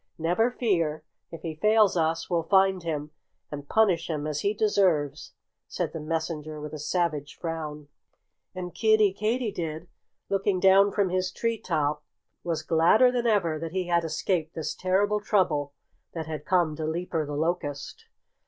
[0.17, 1.03] "Never fear!
[1.29, 3.11] If he fails us we'll find him
[3.51, 5.33] and punish him as he deserves,"
[5.67, 7.87] said the messenger with a savage frown.
[8.55, 9.87] And Kiddie Katydid,
[10.27, 12.03] looking down from his tree top,
[12.43, 15.71] was gladder than ever that he had escaped this terrible trouble
[16.13, 18.05] that had come to Leaper the Locust.